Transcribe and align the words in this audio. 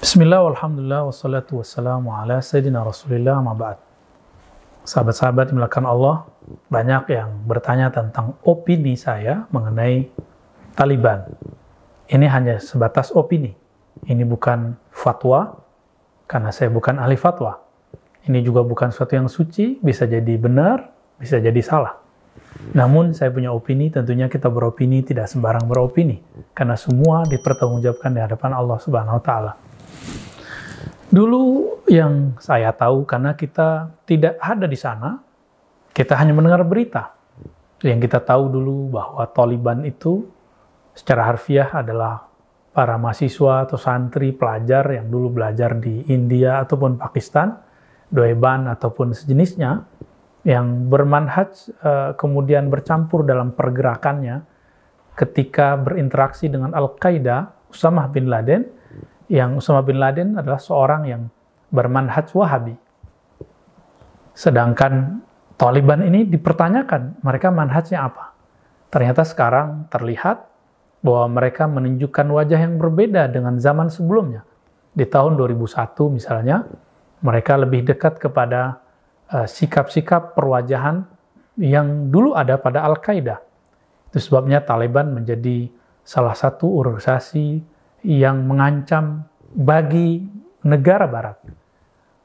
Bismillah, 0.00 0.40
alhamdulillah, 0.56 1.12
wassalatu 1.12 1.60
wassalamu 1.60 2.16
ala 2.16 2.40
sayyidina 2.40 2.80
rasulillah, 2.80 3.36
ma 3.44 3.52
ba'd. 3.52 3.76
Sahabat-sahabat 4.88 5.52
dimulakan 5.52 5.84
Allah, 5.84 6.24
banyak 6.72 7.12
yang 7.12 7.44
bertanya 7.44 7.92
tentang 7.92 8.32
opini 8.40 8.96
saya 8.96 9.44
mengenai 9.52 10.08
Taliban. 10.72 11.28
Ini 12.08 12.26
hanya 12.32 12.56
sebatas 12.64 13.12
opini. 13.12 13.52
Ini 14.08 14.24
bukan 14.24 14.72
fatwa, 14.88 15.60
karena 16.24 16.48
saya 16.48 16.72
bukan 16.72 16.96
ahli 16.96 17.20
fatwa. 17.20 17.60
Ini 18.24 18.40
juga 18.40 18.64
bukan 18.64 18.88
sesuatu 18.88 19.20
yang 19.20 19.28
suci, 19.28 19.84
bisa 19.84 20.08
jadi 20.08 20.32
benar, 20.40 20.96
bisa 21.20 21.36
jadi 21.44 21.60
salah. 21.60 22.00
Namun 22.72 23.12
saya 23.12 23.28
punya 23.28 23.52
opini, 23.52 23.92
tentunya 23.92 24.32
kita 24.32 24.48
beropini 24.48 25.04
tidak 25.04 25.28
sembarang 25.28 25.68
beropini. 25.68 26.24
Karena 26.56 26.80
semua 26.80 27.28
dipertanggungjawabkan 27.28 28.16
di 28.16 28.20
hadapan 28.24 28.56
Allah 28.56 28.80
Subhanahu 28.80 29.20
wa 29.20 29.24
taala. 29.28 29.52
Dulu 31.10 31.42
yang 31.90 32.38
saya 32.38 32.70
tahu 32.70 33.02
karena 33.02 33.34
kita 33.34 33.90
tidak 34.06 34.38
ada 34.38 34.66
di 34.70 34.78
sana, 34.78 35.18
kita 35.90 36.14
hanya 36.14 36.30
mendengar 36.30 36.62
berita. 36.62 37.18
Yang 37.82 38.06
kita 38.06 38.22
tahu 38.22 38.46
dulu 38.46 38.94
bahwa 38.94 39.26
Taliban 39.34 39.82
itu 39.82 40.30
secara 40.94 41.26
harfiah 41.26 41.66
adalah 41.74 42.30
para 42.70 42.94
mahasiswa 42.94 43.66
atau 43.66 43.74
santri 43.74 44.30
pelajar 44.30 44.86
yang 44.94 45.10
dulu 45.10 45.34
belajar 45.42 45.74
di 45.82 46.06
India 46.06 46.62
ataupun 46.62 46.94
Pakistan, 46.94 47.58
Doeban 48.06 48.70
ataupun 48.70 49.10
sejenisnya 49.10 49.82
yang 50.46 50.86
bermanhaj 50.86 51.50
uh, 51.82 52.10
kemudian 52.14 52.70
bercampur 52.70 53.26
dalam 53.26 53.52
pergerakannya 53.52 54.46
ketika 55.18 55.76
berinteraksi 55.76 56.48
dengan 56.48 56.72
Al-Qaeda, 56.72 57.68
Usamah 57.68 58.08
bin 58.08 58.30
Laden, 58.30 58.79
yang 59.30 59.54
Usama 59.54 59.86
bin 59.86 60.02
Laden 60.02 60.34
adalah 60.34 60.58
seorang 60.58 61.06
yang 61.06 61.22
bermanhaj 61.70 62.34
Wahabi. 62.34 62.74
Sedangkan 64.34 65.22
Taliban 65.54 66.02
ini 66.02 66.26
dipertanyakan 66.26 67.22
mereka 67.22 67.52
manhajnya 67.54 68.10
apa. 68.10 68.34
Ternyata 68.90 69.22
sekarang 69.22 69.86
terlihat 69.92 70.50
bahwa 71.04 71.38
mereka 71.38 71.68
menunjukkan 71.70 72.26
wajah 72.26 72.58
yang 72.58 72.80
berbeda 72.80 73.30
dengan 73.30 73.60
zaman 73.60 73.92
sebelumnya. 73.92 74.42
Di 74.90 75.06
tahun 75.06 75.38
2001 75.38 76.16
misalnya, 76.16 76.66
mereka 77.22 77.54
lebih 77.60 77.86
dekat 77.86 78.18
kepada 78.18 78.80
eh, 79.30 79.46
sikap-sikap 79.46 80.34
perwajahan 80.34 81.06
yang 81.60 82.08
dulu 82.08 82.32
ada 82.34 82.56
pada 82.56 82.82
Al-Qaeda. 82.88 83.36
Itu 84.10 84.18
sebabnya 84.18 84.64
Taliban 84.64 85.12
menjadi 85.12 85.70
salah 86.02 86.34
satu 86.34 86.66
organisasi 86.80 87.60
yang 88.06 88.46
mengancam 88.48 89.28
bagi 89.52 90.24
negara 90.64 91.08
barat. 91.10 91.36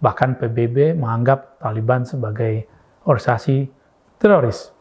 Bahkan 0.00 0.40
PBB 0.40 0.96
menganggap 0.96 1.60
Taliban 1.60 2.08
sebagai 2.08 2.64
organisasi 3.04 3.68
teroris. 4.16 4.72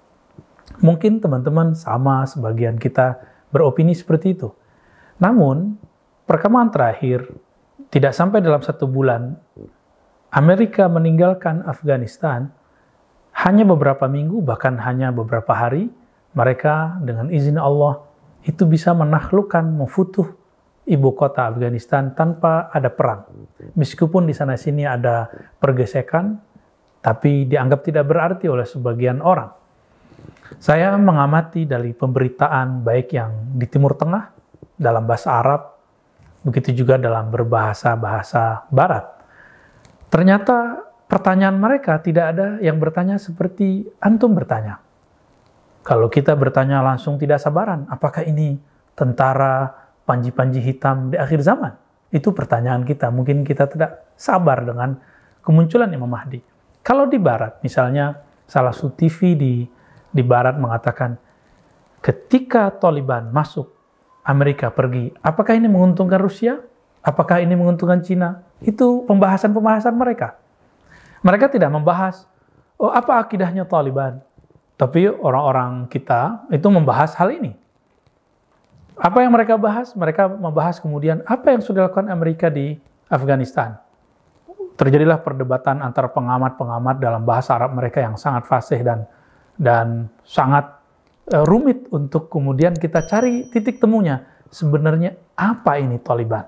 Mungkin 0.80 1.20
teman-teman 1.20 1.76
sama 1.76 2.24
sebagian 2.30 2.78
kita 2.78 3.20
beropini 3.50 3.92
seperti 3.92 4.38
itu. 4.38 4.54
Namun, 5.20 5.76
perkembangan 6.24 6.72
terakhir 6.72 7.28
tidak 7.90 8.14
sampai 8.16 8.40
dalam 8.40 8.62
satu 8.62 8.86
bulan, 8.86 9.36
Amerika 10.30 10.86
meninggalkan 10.86 11.66
Afghanistan 11.66 12.54
hanya 13.34 13.66
beberapa 13.66 14.06
minggu, 14.06 14.46
bahkan 14.46 14.78
hanya 14.78 15.10
beberapa 15.10 15.52
hari, 15.52 15.90
mereka 16.38 17.02
dengan 17.02 17.34
izin 17.34 17.58
Allah 17.58 18.06
itu 18.46 18.64
bisa 18.70 18.94
menaklukkan, 18.94 19.66
memfutuh 19.66 20.39
ibu 20.90 21.14
kota 21.14 21.54
Afghanistan 21.54 22.18
tanpa 22.18 22.74
ada 22.74 22.90
perang. 22.90 23.30
Meskipun 23.78 24.26
di 24.26 24.34
sana 24.34 24.58
sini 24.58 24.84
ada 24.90 25.30
pergesekan, 25.62 26.42
tapi 27.00 27.46
dianggap 27.46 27.86
tidak 27.86 28.06
berarti 28.10 28.50
oleh 28.50 28.66
sebagian 28.66 29.22
orang. 29.22 29.54
Saya 30.58 30.98
mengamati 30.98 31.70
dari 31.70 31.94
pemberitaan 31.94 32.82
baik 32.82 33.14
yang 33.14 33.54
di 33.54 33.70
Timur 33.70 33.94
Tengah 33.94 34.34
dalam 34.76 35.06
bahasa 35.06 35.38
Arab, 35.38 35.78
begitu 36.42 36.74
juga 36.74 36.98
dalam 36.98 37.30
berbahasa-bahasa 37.30 38.66
Barat. 38.74 39.06
Ternyata 40.10 40.90
pertanyaan 41.06 41.54
mereka 41.54 42.02
tidak 42.02 42.34
ada 42.34 42.58
yang 42.66 42.82
bertanya 42.82 43.22
seperti 43.22 43.86
antum 44.02 44.34
bertanya. 44.34 44.82
Kalau 45.86 46.10
kita 46.10 46.34
bertanya 46.34 46.82
langsung 46.82 47.22
tidak 47.22 47.38
sabaran, 47.40 47.86
apakah 47.88 48.26
ini 48.26 48.58
tentara 48.98 49.89
panji-panji 50.10 50.58
hitam 50.58 51.14
di 51.14 51.22
akhir 51.22 51.46
zaman? 51.46 51.78
Itu 52.10 52.34
pertanyaan 52.34 52.82
kita. 52.82 53.14
Mungkin 53.14 53.46
kita 53.46 53.70
tidak 53.70 54.10
sabar 54.18 54.66
dengan 54.66 54.98
kemunculan 55.46 55.94
Imam 55.94 56.10
Mahdi. 56.10 56.42
Kalau 56.82 57.06
di 57.06 57.22
Barat, 57.22 57.62
misalnya 57.62 58.18
salah 58.50 58.74
satu 58.74 58.98
TV 58.98 59.38
di 59.38 59.54
di 60.10 60.24
Barat 60.26 60.58
mengatakan, 60.58 61.22
ketika 62.02 62.74
Taliban 62.74 63.30
masuk, 63.30 63.70
Amerika 64.26 64.74
pergi, 64.74 65.14
apakah 65.22 65.54
ini 65.54 65.70
menguntungkan 65.70 66.18
Rusia? 66.18 66.58
Apakah 67.06 67.40
ini 67.40 67.54
menguntungkan 67.54 68.02
Cina? 68.02 68.44
Itu 68.60 69.06
pembahasan-pembahasan 69.06 69.96
mereka. 69.96 70.36
Mereka 71.22 71.54
tidak 71.54 71.72
membahas, 71.72 72.26
oh 72.82 72.90
apa 72.90 73.22
akidahnya 73.22 73.70
Taliban? 73.70 74.20
Tapi 74.80 75.12
orang-orang 75.12 75.92
kita 75.92 76.48
itu 76.52 76.68
membahas 76.72 77.12
hal 77.20 77.36
ini. 77.36 77.52
Apa 79.00 79.24
yang 79.24 79.32
mereka 79.32 79.56
bahas? 79.56 79.96
Mereka 79.96 80.28
membahas 80.28 80.84
kemudian 80.84 81.24
apa 81.24 81.56
yang 81.56 81.64
sudah 81.64 81.88
dilakukan 81.88 82.12
Amerika 82.12 82.52
di 82.52 82.76
Afghanistan. 83.08 83.80
Terjadilah 84.76 85.24
perdebatan 85.24 85.80
antara 85.80 86.12
pengamat-pengamat 86.12 87.00
dalam 87.00 87.24
bahasa 87.24 87.56
Arab 87.56 87.76
mereka 87.80 88.04
yang 88.04 88.20
sangat 88.20 88.48
fasih 88.48 88.84
dan 88.84 89.08
dan 89.56 90.08
sangat 90.24 90.80
uh, 91.32 91.44
rumit 91.48 91.88
untuk 91.92 92.28
kemudian 92.28 92.76
kita 92.76 93.08
cari 93.08 93.48
titik 93.48 93.80
temunya. 93.80 94.24
Sebenarnya 94.52 95.16
apa 95.36 95.80
ini 95.80 96.00
Taliban? 96.00 96.48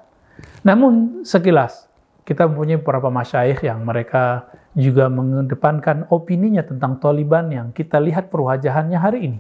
Namun 0.68 1.24
sekilas 1.24 1.88
kita 2.28 2.48
mempunyai 2.48 2.80
beberapa 2.80 3.08
masyaikh 3.12 3.64
yang 3.64 3.84
mereka 3.84 4.48
juga 4.76 5.12
mengedepankan 5.12 6.08
opininya 6.12 6.64
tentang 6.64 7.00
Taliban 7.00 7.52
yang 7.52 7.68
kita 7.76 8.00
lihat 8.00 8.32
perwajahannya 8.32 9.00
hari 9.00 9.20
ini. 9.28 9.40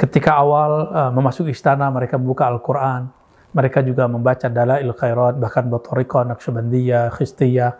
Ketika 0.00 0.40
awal 0.40 0.88
uh, 0.88 1.12
memasuki 1.12 1.52
istana, 1.52 1.92
mereka 1.92 2.16
membuka 2.16 2.48
Al-Quran. 2.48 3.12
Mereka 3.52 3.84
juga 3.84 4.08
membaca 4.08 4.48
Dalail 4.48 4.96
Khairat, 4.96 5.36
bahkan 5.36 5.68
Batoriko, 5.68 6.24
Naqsyabandiyah, 6.24 7.12
Khistiyah. 7.12 7.76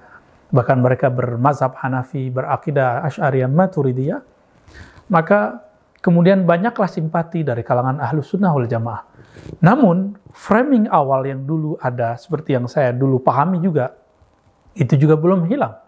Bahkan 0.52 0.76
mereka 0.84 1.08
bermazhab 1.08 1.80
Hanafi, 1.80 2.28
berakidah 2.28 3.08
Ash'ariyah, 3.08 3.48
Maturidiyah. 3.48 4.20
Maka 5.08 5.64
kemudian 6.04 6.44
banyaklah 6.44 6.92
simpati 6.92 7.40
dari 7.40 7.64
kalangan 7.64 8.04
ahlu 8.04 8.20
sunnah 8.20 8.52
wal 8.52 8.68
jamaah. 8.68 9.00
Namun, 9.64 10.20
framing 10.36 10.92
awal 10.92 11.24
yang 11.24 11.48
dulu 11.48 11.80
ada, 11.80 12.20
seperti 12.20 12.52
yang 12.52 12.68
saya 12.68 12.92
dulu 12.92 13.16
pahami 13.16 13.64
juga, 13.64 13.96
itu 14.76 14.92
juga 15.00 15.16
belum 15.16 15.48
hilang. 15.48 15.80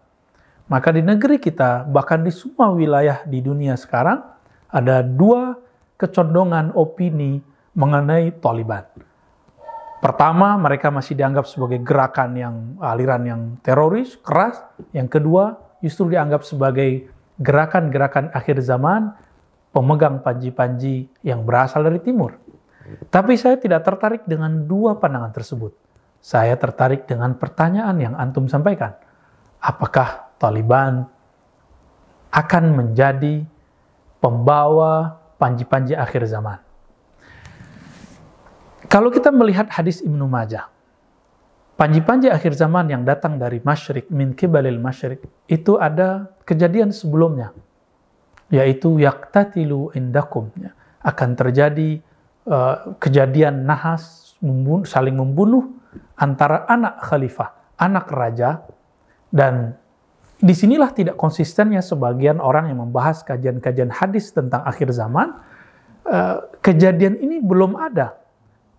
Maka 0.73 0.97
di 0.97 1.05
negeri 1.05 1.37
kita, 1.37 1.85
bahkan 1.93 2.25
di 2.25 2.33
semua 2.33 2.73
wilayah 2.73 3.21
di 3.29 3.45
dunia 3.45 3.77
sekarang, 3.77 4.25
ada 4.73 5.05
dua 5.05 5.61
kecondongan 6.03 6.75
opini 6.75 7.39
mengenai 7.79 8.35
Taliban. 8.43 8.83
Pertama, 10.03 10.59
mereka 10.59 10.91
masih 10.91 11.15
dianggap 11.15 11.47
sebagai 11.47 11.79
gerakan 11.79 12.35
yang 12.35 12.57
aliran 12.83 13.23
yang 13.23 13.43
teroris, 13.63 14.19
keras. 14.19 14.59
Yang 14.91 15.15
kedua, 15.15 15.63
justru 15.79 16.11
dianggap 16.11 16.43
sebagai 16.43 17.07
gerakan-gerakan 17.39 18.35
akhir 18.35 18.59
zaman 18.67 19.15
pemegang 19.71 20.19
panji-panji 20.19 21.07
yang 21.23 21.47
berasal 21.47 21.87
dari 21.87 22.03
timur. 22.03 22.35
Tapi 23.15 23.39
saya 23.39 23.55
tidak 23.63 23.87
tertarik 23.87 24.27
dengan 24.27 24.67
dua 24.67 24.99
pandangan 24.99 25.31
tersebut. 25.31 25.71
Saya 26.19 26.59
tertarik 26.59 27.07
dengan 27.07 27.39
pertanyaan 27.39 27.95
yang 28.03 28.15
antum 28.19 28.51
sampaikan. 28.51 28.99
Apakah 29.63 30.35
Taliban 30.43 31.07
akan 32.35 32.65
menjadi 32.75 33.47
pembawa 34.19 35.22
panji-panji 35.43 35.99
akhir 35.99 36.31
zaman. 36.31 36.63
Kalau 38.87 39.11
kita 39.11 39.35
melihat 39.35 39.67
hadis 39.75 39.99
Ibnu 39.99 40.31
Majah, 40.31 40.71
panji-panji 41.75 42.31
akhir 42.31 42.55
zaman 42.55 42.87
yang 42.87 43.03
datang 43.03 43.43
dari 43.43 43.59
masyrik, 43.59 44.07
min 44.15 44.39
kibalil 44.39 44.79
masyrik, 44.79 45.27
itu 45.51 45.83
ada 45.83 46.31
kejadian 46.47 46.95
sebelumnya, 46.95 47.51
yaitu 48.55 49.03
yaktatilu 49.03 49.91
indakum. 49.99 50.55
Ya. 50.55 50.79
Akan 51.03 51.35
terjadi 51.35 51.99
uh, 52.47 52.95
kejadian 53.03 53.67
nahas, 53.67 54.39
membunuh, 54.39 54.87
saling 54.87 55.19
membunuh 55.19 55.75
antara 56.15 56.63
anak 56.71 57.03
khalifah, 57.03 57.51
anak 57.75 58.07
raja, 58.15 58.63
dan 59.35 59.75
di 60.43 60.55
sinilah 60.59 60.91
tidak 60.91 61.15
konsistennya 61.15 61.79
sebagian 61.79 62.43
orang 62.43 62.67
yang 62.67 62.83
membahas 62.83 63.23
kajian-kajian 63.23 63.95
hadis 63.95 64.35
tentang 64.35 64.67
akhir 64.67 64.91
zaman. 64.91 65.39
Uh, 66.03 66.51
kejadian 66.59 67.15
ini 67.23 67.39
belum 67.39 67.79
ada, 67.79 68.19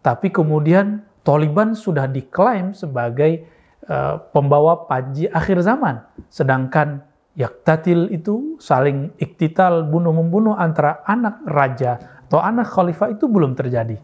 tapi 0.04 0.28
kemudian 0.28 1.08
Taliban 1.24 1.72
sudah 1.72 2.04
diklaim 2.04 2.76
sebagai 2.76 3.48
uh, 3.88 4.20
pembawa 4.36 4.84
panji 4.92 5.32
akhir 5.32 5.64
zaman, 5.64 6.04
sedangkan 6.28 7.00
yaktatil 7.40 8.12
itu 8.12 8.60
saling 8.60 9.16
iktital 9.24 9.88
bunuh-membunuh 9.88 10.60
antara 10.60 11.00
anak 11.08 11.40
raja 11.48 11.96
atau 12.28 12.44
anak 12.44 12.68
khalifah 12.68 13.16
itu 13.16 13.24
belum 13.32 13.56
terjadi. 13.56 13.96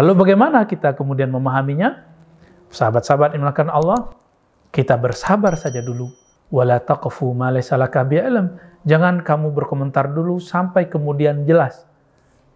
Lalu 0.00 0.12
bagaimana 0.16 0.64
kita 0.64 0.96
kemudian 0.96 1.28
memahaminya? 1.28 2.08
Sahabat-sahabat 2.72 3.36
yang 3.36 3.44
melakukan 3.44 3.68
Allah, 3.68 4.16
kita 4.72 4.96
bersabar 4.96 5.56
saja 5.60 5.84
dulu. 5.84 6.27
Wala 6.48 6.80
taqfu 6.80 7.36
ma 7.36 7.52
Jangan 8.88 9.20
kamu 9.20 9.52
berkomentar 9.52 10.08
dulu 10.14 10.40
sampai 10.40 10.88
kemudian 10.88 11.44
jelas. 11.44 11.84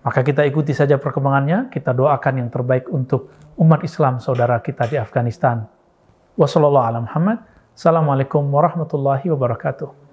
Maka 0.03 0.27
kita 0.27 0.43
ikuti 0.49 0.73
saja 0.75 0.99
perkembangannya, 0.99 1.71
kita 1.71 1.95
doakan 1.95 2.39
yang 2.43 2.51
terbaik 2.51 2.91
untuk 2.91 3.31
umat 3.61 3.85
Islam 3.85 4.19
saudara 4.19 4.59
kita 4.59 4.89
di 4.89 4.97
Afghanistan. 4.99 5.69
Wassalamualaikum 6.41 8.43
warahmatullahi 8.49 9.29
wabarakatuh. 9.29 10.12